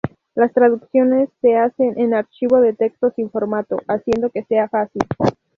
[0.33, 5.03] Las traducciones se hacen en archivo de texto sin formato, haciendo que sea fácil.